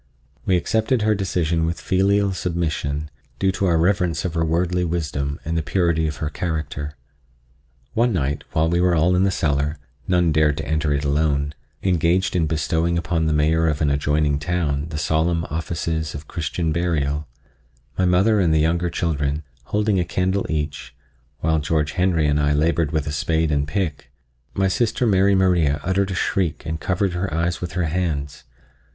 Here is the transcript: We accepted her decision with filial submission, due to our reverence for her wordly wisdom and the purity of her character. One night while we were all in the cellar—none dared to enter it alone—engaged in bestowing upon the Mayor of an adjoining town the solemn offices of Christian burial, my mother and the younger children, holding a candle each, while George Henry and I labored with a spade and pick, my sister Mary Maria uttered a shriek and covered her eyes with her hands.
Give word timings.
We 0.47 0.57
accepted 0.57 1.03
her 1.03 1.13
decision 1.13 1.63
with 1.67 1.79
filial 1.79 2.33
submission, 2.33 3.11
due 3.37 3.51
to 3.51 3.67
our 3.67 3.77
reverence 3.77 4.23
for 4.23 4.29
her 4.31 4.43
wordly 4.43 4.83
wisdom 4.83 5.39
and 5.45 5.55
the 5.55 5.61
purity 5.61 6.07
of 6.07 6.15
her 6.15 6.29
character. 6.31 6.95
One 7.93 8.11
night 8.11 8.43
while 8.51 8.67
we 8.67 8.81
were 8.81 8.95
all 8.95 9.15
in 9.15 9.25
the 9.25 9.29
cellar—none 9.29 10.31
dared 10.31 10.57
to 10.57 10.67
enter 10.67 10.91
it 10.91 11.05
alone—engaged 11.05 12.35
in 12.35 12.47
bestowing 12.47 12.97
upon 12.97 13.27
the 13.27 13.31
Mayor 13.33 13.67
of 13.67 13.79
an 13.79 13.91
adjoining 13.91 14.39
town 14.39 14.87
the 14.89 14.97
solemn 14.97 15.45
offices 15.51 16.15
of 16.15 16.27
Christian 16.27 16.71
burial, 16.71 17.27
my 17.95 18.05
mother 18.05 18.39
and 18.39 18.51
the 18.51 18.57
younger 18.57 18.89
children, 18.89 19.43
holding 19.65 19.99
a 19.99 20.03
candle 20.03 20.47
each, 20.49 20.95
while 21.41 21.59
George 21.59 21.91
Henry 21.91 22.25
and 22.25 22.39
I 22.39 22.53
labored 22.53 22.91
with 22.91 23.05
a 23.05 23.11
spade 23.11 23.51
and 23.51 23.67
pick, 23.67 24.09
my 24.55 24.67
sister 24.67 25.05
Mary 25.05 25.35
Maria 25.35 25.79
uttered 25.83 26.09
a 26.09 26.15
shriek 26.15 26.65
and 26.65 26.79
covered 26.79 27.13
her 27.13 27.31
eyes 27.31 27.61
with 27.61 27.73
her 27.73 27.85
hands. 27.85 28.45